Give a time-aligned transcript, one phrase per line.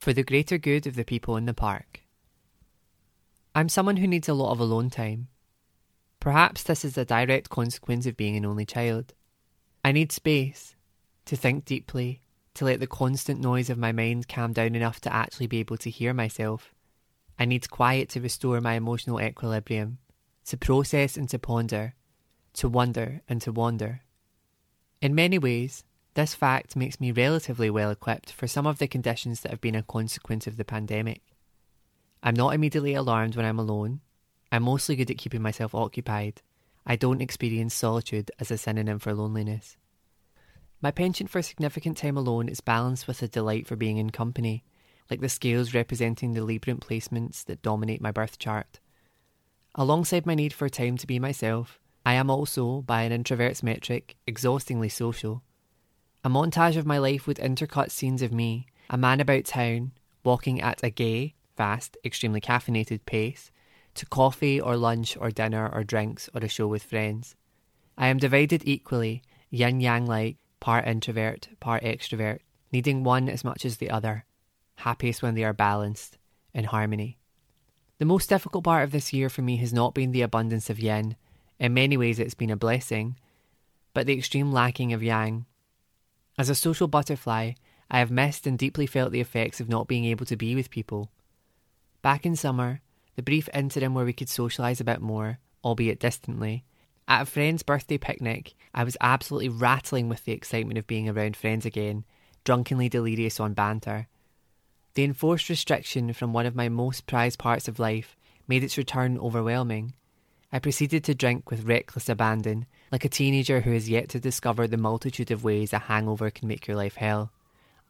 [0.00, 2.00] for the greater good of the people in the park.
[3.54, 5.28] I'm someone who needs a lot of alone time.
[6.20, 9.12] Perhaps this is a direct consequence of being an only child.
[9.84, 10.74] I need space
[11.26, 12.22] to think deeply,
[12.54, 15.76] to let the constant noise of my mind calm down enough to actually be able
[15.76, 16.74] to hear myself.
[17.38, 19.98] I need quiet to restore my emotional equilibrium,
[20.46, 21.94] to process and to ponder,
[22.54, 24.00] to wonder and to wander.
[25.02, 25.84] In many ways,
[26.20, 29.74] this fact makes me relatively well equipped for some of the conditions that have been
[29.74, 31.22] a consequence of the pandemic.
[32.22, 34.00] I'm not immediately alarmed when I'm alone.
[34.52, 36.42] I'm mostly good at keeping myself occupied.
[36.84, 39.78] I don't experience solitude as a synonym for loneliness.
[40.82, 44.62] My penchant for significant time alone is balanced with a delight for being in company,
[45.08, 48.78] like the scales representing the Libran placements that dominate my birth chart.
[49.74, 54.16] Alongside my need for time to be myself, I am also, by an introvert's metric,
[54.26, 55.42] exhaustingly social.
[56.22, 59.92] A montage of my life with intercut scenes of me, a man about town,
[60.22, 63.50] walking at a gay, fast, extremely caffeinated pace,
[63.94, 67.36] to coffee or lunch or dinner or drinks or a show with friends.
[67.96, 73.64] I am divided equally, yin yang like, part introvert, part extrovert, needing one as much
[73.64, 74.26] as the other,
[74.76, 76.18] happiest when they are balanced,
[76.52, 77.16] in harmony.
[77.96, 80.78] The most difficult part of this year for me has not been the abundance of
[80.78, 81.16] yin.
[81.58, 83.16] In many ways, it's been a blessing,
[83.94, 85.46] but the extreme lacking of yang.
[86.40, 87.52] As a social butterfly,
[87.90, 90.70] I have missed and deeply felt the effects of not being able to be with
[90.70, 91.10] people.
[92.00, 92.80] Back in summer,
[93.14, 96.64] the brief interim where we could socialise a bit more, albeit distantly,
[97.06, 101.36] at a friend's birthday picnic, I was absolutely rattling with the excitement of being around
[101.36, 102.06] friends again,
[102.44, 104.08] drunkenly delirious on banter.
[104.94, 108.16] The enforced restriction from one of my most prized parts of life
[108.48, 109.92] made its return overwhelming.
[110.52, 114.66] I proceeded to drink with reckless abandon, like a teenager who has yet to discover
[114.66, 117.32] the multitude of ways a hangover can make your life hell.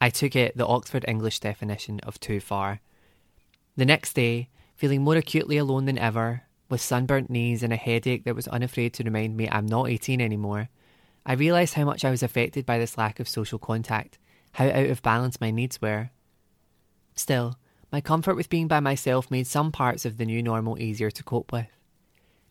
[0.00, 2.80] I took it the Oxford English definition of too far.
[3.76, 8.24] The next day, feeling more acutely alone than ever, with sunburnt knees and a headache
[8.24, 10.68] that was unafraid to remind me I'm not 18 anymore,
[11.24, 14.18] I realised how much I was affected by this lack of social contact,
[14.52, 16.10] how out of balance my needs were.
[17.14, 17.58] Still,
[17.92, 21.22] my comfort with being by myself made some parts of the new normal easier to
[21.22, 21.66] cope with.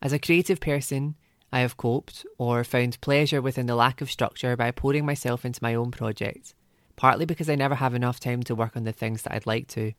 [0.02, 1.16] As a creative person,
[1.52, 5.62] I have coped or found pleasure within the lack of structure by pouring myself into
[5.62, 6.54] my own projects,
[6.96, 9.68] partly because I never have enough time to work on the things that I'd like
[9.68, 9.92] to,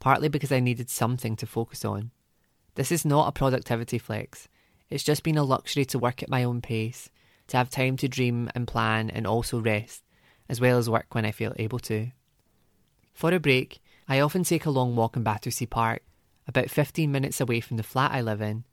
[0.00, 2.10] partly because I needed something to focus on.
[2.74, 4.48] This is not a productivity flex.
[4.90, 7.10] It's just been a luxury to work at my own pace,
[7.48, 10.02] to have time to dream and plan and also rest,
[10.48, 12.08] as well as work when I feel able to.
[13.12, 16.02] For a break, I often take a long walk in Battersea Park,
[16.48, 18.64] about 15 minutes away from the flat I live in.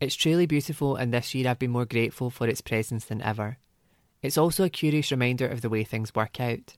[0.00, 3.58] It's truly beautiful, and this year I've been more grateful for its presence than ever.
[4.22, 6.76] It's also a curious reminder of the way things work out.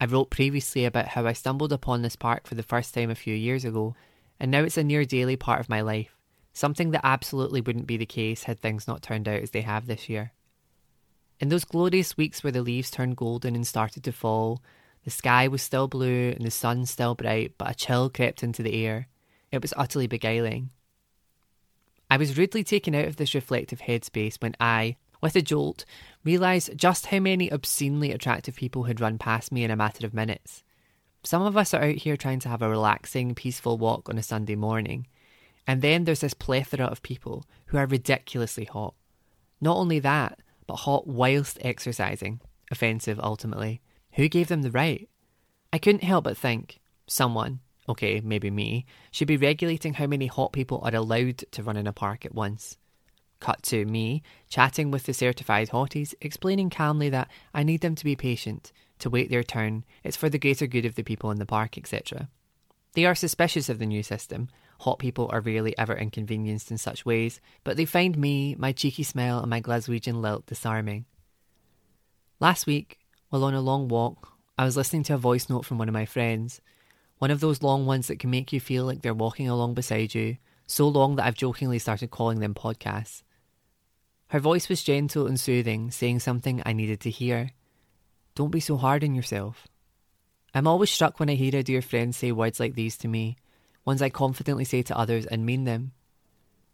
[0.00, 3.14] I wrote previously about how I stumbled upon this park for the first time a
[3.14, 3.94] few years ago
[4.42, 6.18] and now it's a near daily part of my life,
[6.52, 9.86] something that absolutely wouldn't be the case had things not turned out as they have
[9.86, 10.32] this year.
[11.38, 14.60] In those glorious weeks where the leaves turned golden and started to fall,
[15.04, 18.64] the sky was still blue and the sun still bright, but a chill crept into
[18.64, 19.06] the air.
[19.52, 20.70] It was utterly beguiling.
[22.12, 25.86] I was rudely taken out of this reflective headspace when I, with a jolt,
[26.24, 30.12] realised just how many obscenely attractive people had run past me in a matter of
[30.12, 30.62] minutes.
[31.22, 34.22] Some of us are out here trying to have a relaxing, peaceful walk on a
[34.22, 35.06] Sunday morning,
[35.66, 38.92] and then there's this plethora of people who are ridiculously hot.
[39.62, 42.42] Not only that, but hot whilst exercising.
[42.70, 43.80] Offensive, ultimately.
[44.16, 45.08] Who gave them the right?
[45.72, 50.52] I couldn't help but think someone, okay, maybe me, should be regulating how many hot
[50.52, 52.76] people are allowed to run in a park at once.
[53.40, 58.04] Cut to me, chatting with the certified hotties, explaining calmly that I need them to
[58.04, 61.38] be patient, to wait their turn, it's for the greater good of the people in
[61.38, 62.28] the park, etc.
[62.94, 64.48] They are suspicious of the new system.
[64.80, 69.02] Hot people are rarely ever inconvenienced in such ways, but they find me, my cheeky
[69.02, 71.06] smile, and my Glaswegian lilt disarming.
[72.38, 72.98] Last week,
[73.30, 75.94] while on a long walk, I was listening to a voice note from one of
[75.94, 76.60] my friends.
[77.22, 80.12] One of those long ones that can make you feel like they're walking along beside
[80.12, 83.22] you, so long that I've jokingly started calling them podcasts.
[84.30, 87.52] Her voice was gentle and soothing, saying something I needed to hear.
[88.34, 89.68] Don't be so hard on yourself.
[90.52, 93.36] I'm always struck when I hear a dear friend say words like these to me,
[93.84, 95.92] ones I confidently say to others and mean them.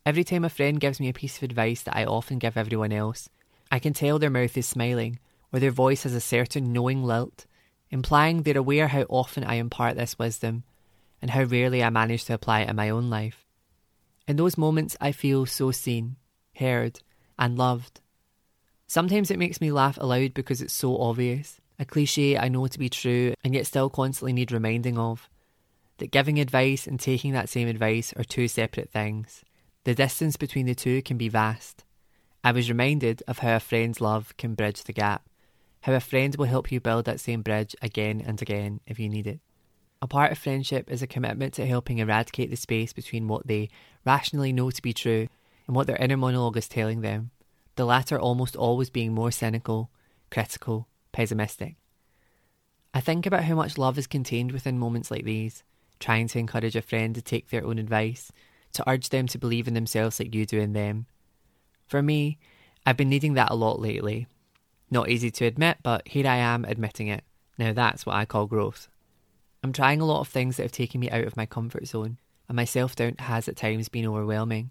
[0.06, 2.92] Every time a friend gives me a piece of advice that I often give everyone
[2.92, 3.28] else,
[3.70, 5.18] I can tell their mouth is smiling,
[5.52, 7.44] or their voice has a certain knowing lilt,
[7.90, 10.64] implying they're aware how often I impart this wisdom,
[11.20, 13.46] and how rarely I manage to apply it in my own life.
[14.26, 16.16] In those moments, I feel so seen,
[16.56, 17.00] heard,
[17.38, 18.00] and loved.
[18.86, 22.78] Sometimes it makes me laugh aloud because it's so obvious, a cliche I know to
[22.78, 25.28] be true and yet still constantly need reminding of.
[25.98, 29.44] that giving advice and taking that same advice are two separate things.
[29.84, 31.84] The distance between the two can be vast.
[32.44, 35.28] I was reminded of how a friend's love can bridge the gap,
[35.88, 39.08] how a friend will help you build that same bridge again and again if you
[39.08, 39.40] need it.
[40.02, 43.70] A part of friendship is a commitment to helping eradicate the space between what they
[44.04, 45.28] rationally know to be true
[45.66, 47.30] and what their inner monologue is telling them,
[47.76, 49.90] the latter almost always being more cynical,
[50.30, 51.76] critical, pessimistic.
[52.92, 55.64] I think about how much love is contained within moments like these,
[56.00, 58.30] trying to encourage a friend to take their own advice,
[58.74, 61.06] to urge them to believe in themselves like you do in them.
[61.86, 62.36] For me,
[62.84, 64.26] I've been needing that a lot lately.
[64.90, 67.24] Not easy to admit, but here I am admitting it.
[67.58, 68.88] Now that's what I call growth.
[69.62, 72.18] I'm trying a lot of things that have taken me out of my comfort zone,
[72.48, 74.70] and my self doubt has at times been overwhelming.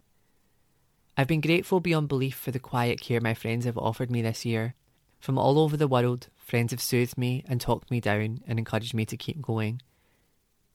[1.18, 4.46] I've been grateful beyond belief for the quiet care my friends have offered me this
[4.46, 4.76] year.
[5.20, 8.94] From all over the world, friends have soothed me and talked me down and encouraged
[8.94, 9.82] me to keep going.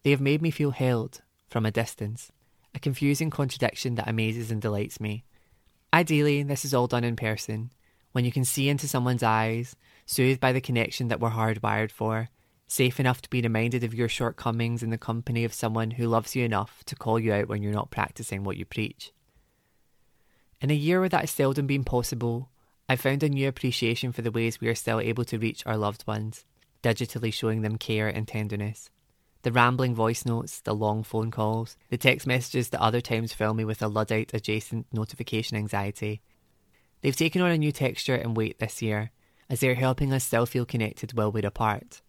[0.03, 2.33] They have made me feel held from a distance,
[2.75, 5.25] a confusing contradiction that amazes and delights me.
[5.95, 7.71] Ideally, this is all done in person,
[8.13, 9.77] when you can see into someone's eyes,
[10.07, 12.29] soothed by the connection that we're hardwired for,
[12.69, 16.35] safe enough to be reminded of your shortcomings in the company of someone who loves
[16.35, 19.13] you enough to call you out when you're not practicing what you preach.
[20.61, 22.49] In a year where that has seldom been possible,
[22.89, 25.77] I found a new appreciation for the ways we are still able to reach our
[25.77, 26.45] loved ones,
[26.83, 28.91] digitally showing them care and tenderness.
[29.43, 33.55] The rambling voice notes, the long phone calls, the text messages that other times fill
[33.55, 36.23] me with a Luddite adjacent notification anxiety.
[37.03, 39.11] They've taken on a new texture and weight this year,
[39.51, 42.01] as they are helping us still feel connected while we're apart.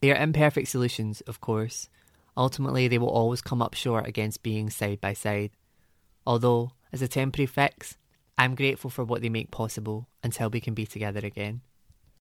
[0.00, 1.88] They are imperfect solutions, of course.
[2.36, 5.50] Ultimately, they will always come up short against being side by side.
[6.26, 7.96] Although, as a temporary fix,
[8.36, 11.62] I'm grateful for what they make possible until we can be together again.